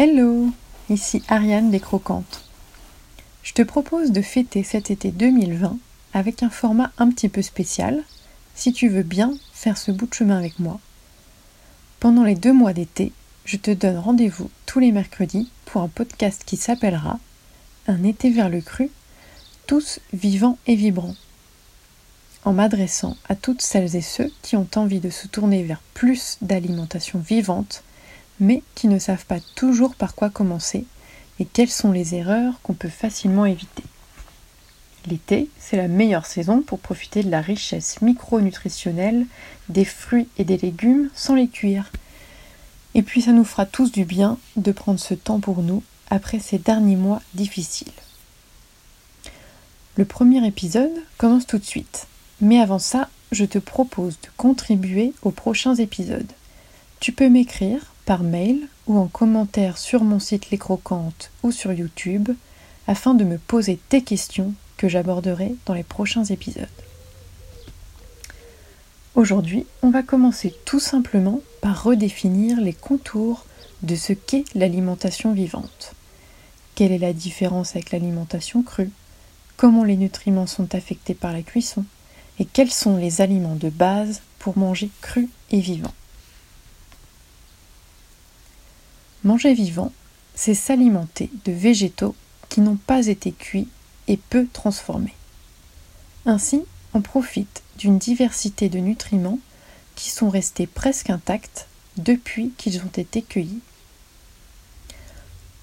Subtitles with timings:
[0.00, 0.46] Hello,
[0.90, 2.44] ici Ariane des Croquantes.
[3.42, 5.76] Je te propose de fêter cet été 2020
[6.12, 8.04] avec un format un petit peu spécial,
[8.54, 10.78] si tu veux bien faire ce bout de chemin avec moi.
[11.98, 13.10] Pendant les deux mois d'été,
[13.44, 17.18] je te donne rendez-vous tous les mercredis pour un podcast qui s'appellera
[17.88, 18.92] Un été vers le cru,
[19.66, 21.16] tous vivants et vibrants.
[22.44, 26.38] En m'adressant à toutes celles et ceux qui ont envie de se tourner vers plus
[26.40, 27.82] d'alimentation vivante
[28.40, 30.84] mais qui ne savent pas toujours par quoi commencer
[31.40, 33.84] et quelles sont les erreurs qu'on peut facilement éviter.
[35.06, 39.26] L'été, c'est la meilleure saison pour profiter de la richesse micronutritionnelle
[39.68, 41.90] des fruits et des légumes sans les cuire.
[42.94, 46.40] Et puis ça nous fera tous du bien de prendre ce temps pour nous après
[46.40, 47.92] ces derniers mois difficiles.
[49.96, 52.06] Le premier épisode commence tout de suite.
[52.40, 56.30] Mais avant ça, je te propose de contribuer aux prochains épisodes.
[57.00, 61.74] Tu peux m'écrire par mail ou en commentaire sur mon site Les Croquantes ou sur
[61.74, 62.30] YouTube
[62.86, 66.64] afin de me poser tes questions que j'aborderai dans les prochains épisodes.
[69.14, 73.44] Aujourd'hui, on va commencer tout simplement par redéfinir les contours
[73.82, 75.92] de ce qu'est l'alimentation vivante.
[76.76, 78.90] Quelle est la différence avec l'alimentation crue?
[79.58, 81.84] Comment les nutriments sont affectés par la cuisson?
[82.38, 85.92] Et quels sont les aliments de base pour manger cru et vivant
[89.24, 89.92] Manger vivant,
[90.34, 92.14] c'est s'alimenter de végétaux
[92.48, 93.68] qui n'ont pas été cuits
[94.06, 95.14] et peu transformés.
[96.24, 96.62] Ainsi,
[96.94, 99.40] on profite d'une diversité de nutriments
[99.96, 103.60] qui sont restés presque intacts depuis qu'ils ont été cueillis.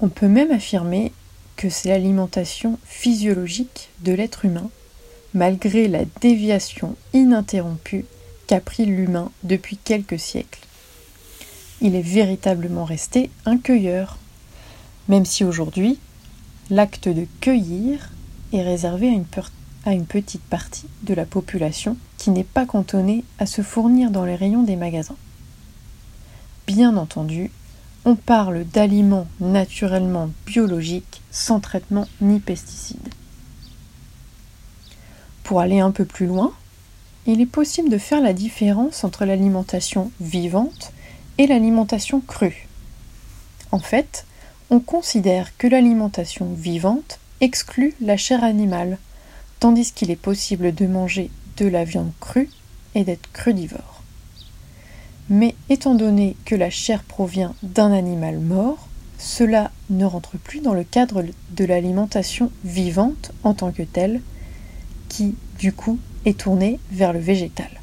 [0.00, 1.12] On peut même affirmer
[1.56, 4.70] que c'est l'alimentation physiologique de l'être humain,
[5.32, 8.04] malgré la déviation ininterrompue
[8.48, 10.60] qu'a pris l'humain depuis quelques siècles
[11.84, 14.16] il est véritablement resté un cueilleur,
[15.08, 15.98] même si aujourd'hui,
[16.70, 18.10] l'acte de cueillir
[18.54, 19.08] est réservé
[19.84, 24.24] à une, petite partie de la population qui n'est pas cantonnée à se fournir dans
[24.24, 25.18] les rayons des magasins.
[26.66, 27.50] Bien entendu,
[28.06, 33.10] on parle d'aliments naturellement biologiques sans traitement ni pesticides.
[35.42, 36.54] Pour aller un peu plus loin,
[37.26, 40.93] il est possible de faire la différence entre l'alimentation vivante
[41.38, 42.68] et l'alimentation crue.
[43.72, 44.26] En fait,
[44.70, 48.98] on considère que l'alimentation vivante exclut la chair animale,
[49.60, 52.50] tandis qu'il est possible de manger de la viande crue
[52.94, 54.02] et d'être crudivore.
[55.28, 60.74] Mais étant donné que la chair provient d'un animal mort, cela ne rentre plus dans
[60.74, 64.20] le cadre de l'alimentation vivante en tant que telle,
[65.08, 67.73] qui, du coup, est tournée vers le végétal.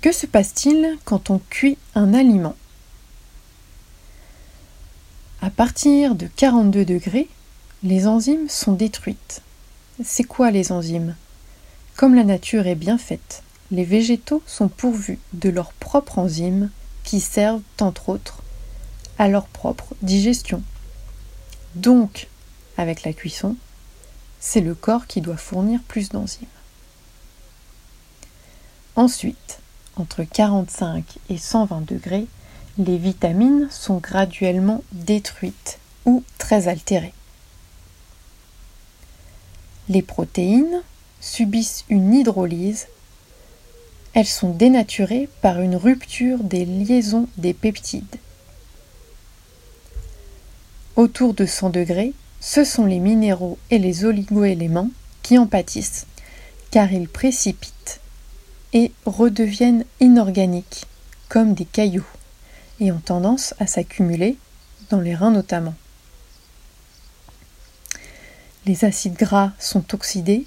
[0.00, 2.56] Que se passe-t-il quand on cuit un aliment?
[5.42, 7.28] À partir de 42 degrés,
[7.82, 9.42] les enzymes sont détruites.
[10.02, 11.16] C'est quoi les enzymes?
[11.96, 16.70] Comme la nature est bien faite, les végétaux sont pourvus de leurs propres enzymes
[17.04, 18.42] qui servent, entre autres,
[19.18, 20.62] à leur propre digestion.
[21.74, 22.28] Donc,
[22.78, 23.54] avec la cuisson,
[24.40, 26.46] c'est le corps qui doit fournir plus d'enzymes.
[28.96, 29.60] Ensuite,
[29.96, 32.26] entre 45 et 120 degrés,
[32.78, 37.14] les vitamines sont graduellement détruites ou très altérées.
[39.88, 40.82] Les protéines
[41.20, 42.86] subissent une hydrolyse.
[44.14, 48.16] Elles sont dénaturées par une rupture des liaisons des peptides.
[50.96, 54.90] Autour de 100 degrés, ce sont les minéraux et les oligoéléments
[55.22, 56.06] qui en pâtissent,
[56.70, 57.99] car ils précipitent
[58.72, 60.86] et redeviennent inorganiques,
[61.28, 62.06] comme des cailloux,
[62.78, 64.36] et ont tendance à s'accumuler,
[64.90, 65.74] dans les reins notamment.
[68.66, 70.46] Les acides gras sont oxydés,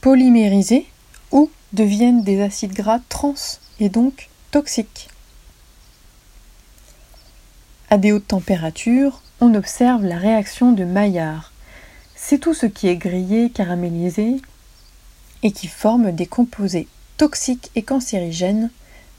[0.00, 0.86] polymérisés
[1.30, 3.34] ou deviennent des acides gras trans
[3.80, 5.08] et donc toxiques.
[7.90, 11.52] À des hautes températures, on observe la réaction de Maillard.
[12.16, 14.40] C'est tout ce qui est grillé, caramélisé
[15.42, 18.70] et qui forme des composés toxiques et cancérigènes,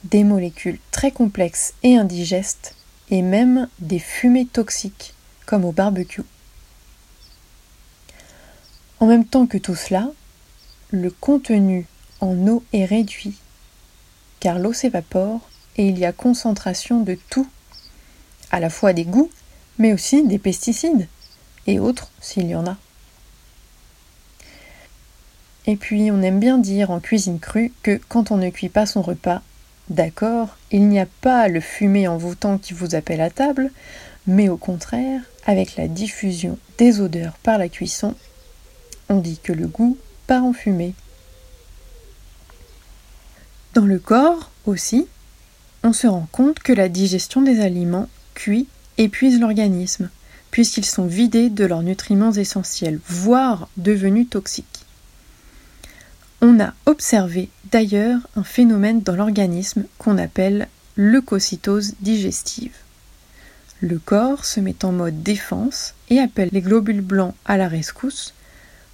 [0.04, 2.76] des molécules très complexes et indigestes,
[3.10, 5.14] et même des fumées toxiques,
[5.46, 6.24] comme au barbecue.
[9.00, 10.10] En même temps que tout cela,
[10.92, 11.86] le contenu
[12.22, 13.36] en eau est réduit,
[14.40, 15.42] car l'eau s'évapore
[15.78, 17.48] et il y a concentration de tout,
[18.52, 19.30] à la fois des goûts,
[19.78, 21.08] mais aussi des pesticides,
[21.68, 22.78] et autres s'il y en a.
[25.68, 28.86] Et puis on aime bien dire en cuisine crue que quand on ne cuit pas
[28.86, 29.42] son repas,
[29.90, 33.72] D'accord, il n'y a pas le fumet envoûtant qui vous appelle à table,
[34.26, 38.16] mais au contraire, avec la diffusion des odeurs par la cuisson,
[39.10, 40.96] on dit que le goût part en fumée.
[43.76, 45.08] Dans le corps aussi,
[45.84, 50.10] on se rend compte que la digestion des aliments cuits épuise l'organisme,
[50.50, 54.75] puisqu'ils sont vidés de leurs nutriments essentiels, voire devenus toxiques.
[56.48, 62.76] On a observé d'ailleurs un phénomène dans l'organisme qu'on appelle leucocytose digestive.
[63.82, 68.36] Le corps se met en mode défense et appelle les globules blancs à la rescousse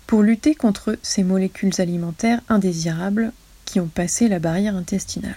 [0.07, 3.33] pour lutter contre ces molécules alimentaires indésirables
[3.65, 5.35] qui ont passé la barrière intestinale.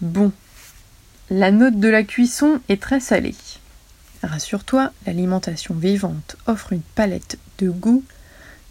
[0.00, 0.30] Bon,
[1.28, 3.34] la note de la cuisson est très salée.
[4.22, 8.04] Rassure-toi, l'alimentation vivante offre une palette de goûts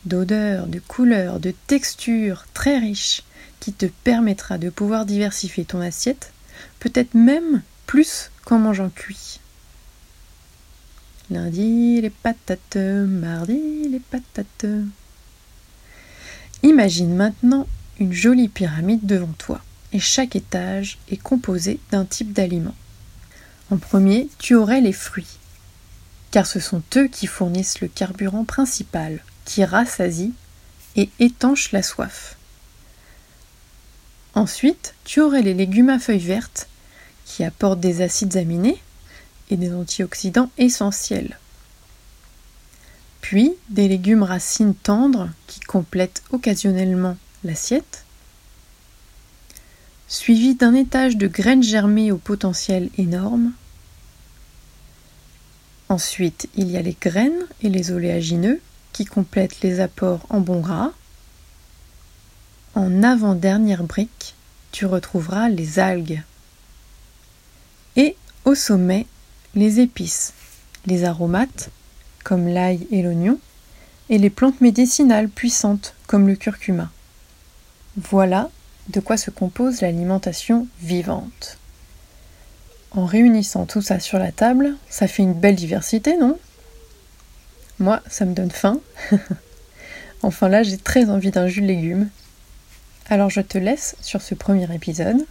[0.07, 3.24] d'odeurs, de couleurs, de textures très riches
[3.59, 6.31] qui te permettra de pouvoir diversifier ton assiette,
[6.80, 9.39] peut-être même plus qu'en mangeant cuit.
[11.30, 14.65] Lundi les patates, mardi les patates.
[16.63, 17.68] Imagine maintenant
[18.00, 19.62] une jolie pyramide devant toi
[19.94, 22.75] et chaque étage est composé d'un type d'aliment.
[23.69, 25.38] En premier, tu aurais les fruits,
[26.31, 30.34] car ce sont eux qui fournissent le carburant principal, qui rassasie
[30.98, 32.36] et étanche la soif.
[34.36, 36.68] Ensuite, tu aurais les légumes à feuilles vertes
[37.26, 38.78] qui apportent des acides aminés
[39.50, 41.40] et des antioxydants essentiels.
[43.22, 48.04] Puis des légumes racines tendres qui complètent occasionnellement l'assiette.
[50.10, 53.54] Suivi d'un étage de graines germées au potentiel énorme.
[55.88, 58.62] Ensuite, il y a les graines et les oléagineux
[58.98, 60.90] qui complète les apports en bon gras.
[62.74, 64.34] En avant-dernière brique,
[64.72, 66.24] tu retrouveras les algues.
[67.96, 69.06] Et au sommet,
[69.54, 70.34] les épices,
[70.88, 71.70] les aromates,
[72.24, 73.38] comme l'ail et l'oignon,
[74.10, 76.90] et les plantes médicinales puissantes, comme le curcuma.
[77.98, 78.50] Voilà
[78.88, 81.60] de quoi se compose l'alimentation vivante.
[82.90, 86.40] En réunissant tout ça sur la table, ça fait une belle diversité, non?
[87.80, 88.80] Moi, ça me donne faim.
[90.24, 92.10] enfin là, j'ai très envie d'un jus de légumes.
[93.10, 95.26] Alors je te laisse sur ce premier épisode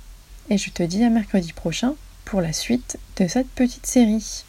[0.48, 1.94] et je te dis à mercredi prochain
[2.24, 4.44] pour la suite de cette petite série.